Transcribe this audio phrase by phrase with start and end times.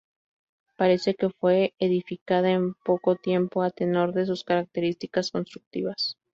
[0.77, 6.17] Parece que fue edificada en poco tiempo, a tenor de sus características constructivas.